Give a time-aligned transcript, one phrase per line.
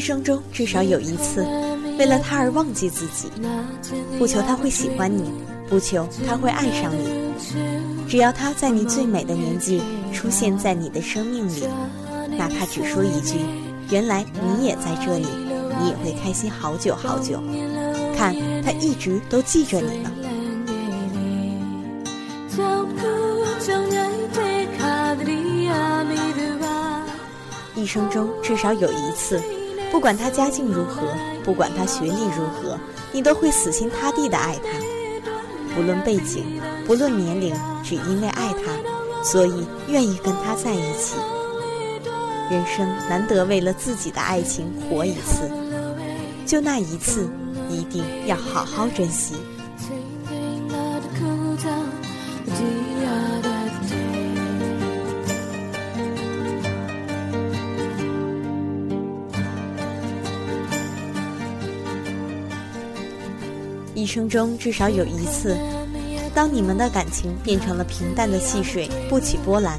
[0.00, 1.46] 一生中至少有一次，
[1.98, 3.30] 为了他而忘记自己，
[4.18, 5.30] 不求他会喜欢你，
[5.68, 7.34] 不求他会爱上你，
[8.08, 11.68] 只要他在你最美的年纪出现在你的生命里，
[12.30, 13.40] 哪怕只说一句
[13.92, 14.24] “原来
[14.56, 15.26] 你也在这里”，
[15.78, 17.38] 你也会开心好久好久。
[18.16, 18.34] 看
[18.64, 20.10] 他一直都记着你呢。
[27.74, 29.38] 一生中至少有一次。
[29.90, 31.02] 不管他家境如何，
[31.44, 32.78] 不管他学历如何，
[33.12, 36.44] 你都会死心塌地的爱他，不论背景，
[36.86, 41.16] 不论年龄，只因为爱他，所以愿意跟他在一起。
[42.50, 45.50] 人生难得为了自己的爱情活一次，
[46.46, 47.28] 就那一次，
[47.68, 49.34] 一定要好好珍惜。
[64.00, 65.54] 一生中至少有一次，
[66.34, 69.78] 当你们的感情变成了平淡的细水，不起波澜，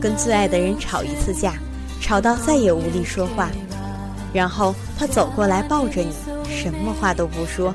[0.00, 1.52] 跟最爱的人吵一次架，
[2.00, 3.50] 吵到再也无力说话，
[4.32, 6.14] 然后他走过来抱着你，
[6.48, 7.74] 什么话都不说，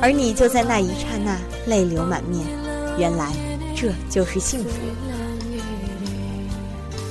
[0.00, 1.36] 而你就在那一刹那
[1.66, 2.42] 泪流满面。
[2.96, 3.34] 原来
[3.76, 4.70] 这就是幸福。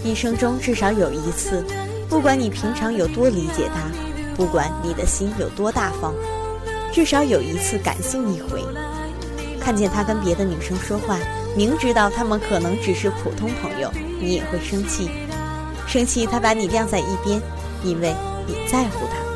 [0.04, 1.64] 一生中至少有一次，
[2.10, 3.92] 不管你平常有多理解他，
[4.36, 6.16] 不管你的心有多大方。
[6.92, 8.62] 至少有一次感性一回，
[9.60, 11.18] 看见他跟别的女生说话，
[11.56, 13.90] 明知道他们可能只是普通朋友，
[14.20, 15.10] 你也会生气，
[15.88, 17.42] 生气他把你晾在一边，
[17.84, 18.14] 因为
[18.46, 19.30] 你在乎他。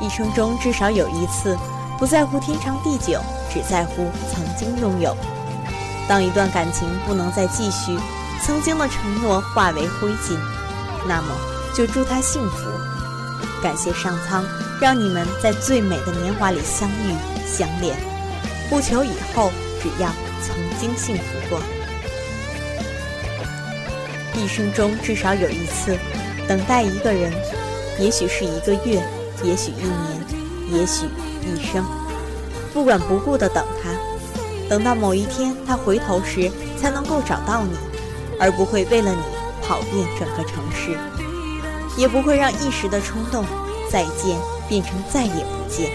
[0.00, 1.58] 一生中至少有一次，
[1.98, 3.18] 不在乎天长地久，
[3.52, 5.16] 只在乎曾经拥有。
[6.08, 7.98] 当一段感情不能再继续，
[8.44, 10.36] 曾经的承诺化为灰烬，
[11.08, 11.28] 那么
[11.74, 12.70] 就祝他幸福。
[13.62, 14.44] 感谢上苍，
[14.80, 17.14] 让你们在最美的年华里相遇
[17.46, 17.96] 相恋，
[18.68, 19.50] 不求以后，
[19.82, 20.10] 只要
[20.42, 21.58] 曾经幸福过。
[24.34, 25.96] 一生中至少有一次，
[26.46, 27.32] 等待一个人，
[27.98, 29.02] 也许是一个月，
[29.42, 30.26] 也许一年，
[30.70, 31.06] 也许
[31.42, 31.82] 一生，
[32.74, 33.90] 不管不顾的等他。
[34.68, 37.76] 等到某一天他回头时，才能够找到你，
[38.40, 39.22] 而不会为了你
[39.62, 40.96] 跑遍整个城市，
[41.96, 43.44] 也不会让一时的冲动
[43.90, 44.38] 再见
[44.68, 45.90] 变成再也不见。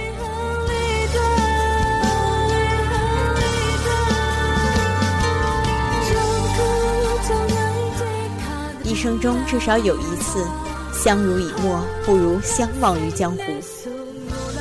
[8.83, 10.45] 一生中至少有一次，
[10.93, 13.43] 相濡以沫不如相忘于江湖。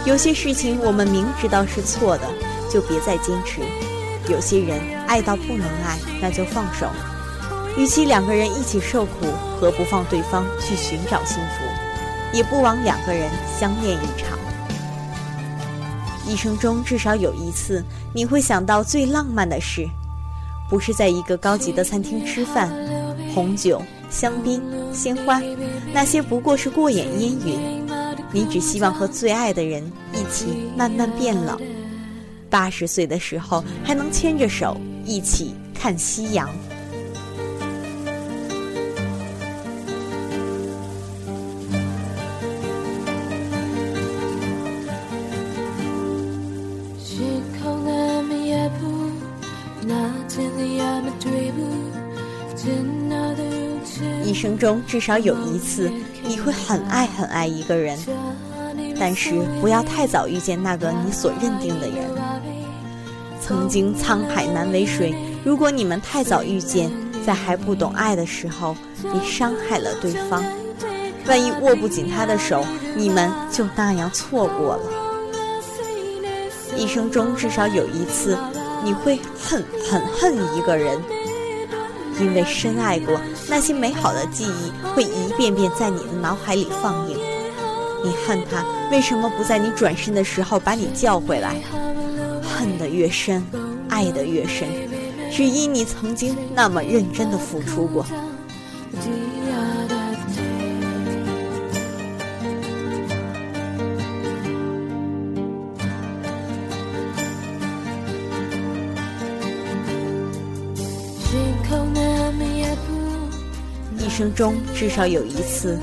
[0.04, 2.24] 有些事情我们明知道是错的，
[2.70, 3.60] 就别再坚持。
[4.28, 6.86] 有些人爱到不能爱，那就放手。
[7.76, 9.26] 与其两个人一起受苦，
[9.58, 12.36] 何不放对方去寻找幸福？
[12.36, 14.38] 也不枉两个人相恋一场。
[16.26, 17.82] 一生中至少有一次，
[18.12, 19.88] 你会想到最浪漫的事，
[20.68, 22.70] 不是在一个高级的餐厅吃饭，
[23.34, 25.40] 红酒、香槟、鲜花，
[25.94, 27.86] 那些不过是过眼烟云。
[28.30, 31.56] 你只希望和最爱的人一起慢慢变老。
[32.50, 36.48] 八十岁的时候还能牵着手一起看夕阳。
[54.24, 55.90] 一生中至少有一次
[56.22, 57.98] 你会很爱很爱一个人
[59.00, 62.27] 但是不要太早遇见那个你所认定的人。
[63.48, 66.92] 曾经沧海难为水，如果你们太早遇见，
[67.24, 70.44] 在还不懂爱的时候，你伤害了对方。
[71.26, 72.62] 万一握不紧他的手，
[72.94, 74.82] 你们就那样错过了。
[76.76, 78.36] 一生中至少有一次，
[78.84, 80.98] 你会恨很恨一个人，
[82.20, 83.18] 因为深爱过，
[83.48, 87.16] 那些美好的记忆会一遍遍在你的脑海里放映。
[88.04, 88.62] 你恨他
[88.92, 91.56] 为什么不在你转身的时候把你叫回来？
[92.58, 93.40] 恨得越深，
[93.88, 94.66] 爱得越深，
[95.30, 98.04] 只因你曾经那么认真的付出过。
[113.96, 115.78] 一生中至少有一次，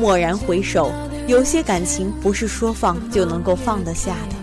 [0.00, 0.90] 蓦然回首，
[1.28, 4.35] 有些感情不是说放就能够放得下的。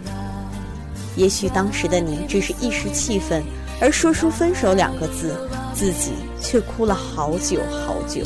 [1.15, 3.43] 也许当时的你只是一时气愤，
[3.79, 5.35] 而说出分手两个字，
[5.73, 8.21] 自己却哭了好久好久。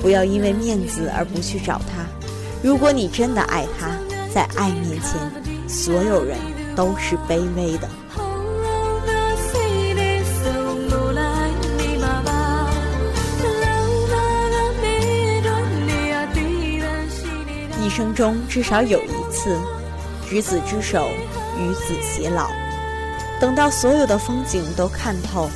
[0.00, 2.06] 不要因为面子而不去找他。
[2.62, 3.90] 如果你真的爱他，
[4.32, 6.38] 在爱面前，所有人
[6.74, 7.88] 都是卑微的。
[17.84, 19.54] 一生中至少有一次，
[20.26, 21.10] 执子之手，
[21.62, 22.48] 与子偕老。
[23.40, 25.48] 等到所有的风景都看透，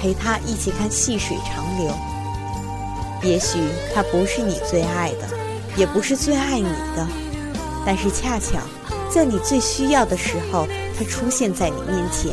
[0.00, 1.94] 陪他一起看细水长流。
[3.22, 3.58] 也许
[3.94, 5.28] 他不是你最爱的，
[5.76, 7.06] 也不是最爱你的，
[7.86, 8.58] 但是恰巧
[9.10, 10.66] 在你最需要的时候，
[10.98, 12.32] 他出现在你面前，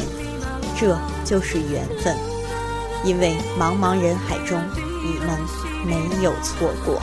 [0.79, 2.15] 这就是缘分。
[3.03, 4.61] 因为茫茫人海中，
[5.03, 5.39] 你们
[5.85, 7.01] 没有错过。